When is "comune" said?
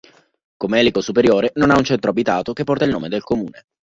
3.21-3.65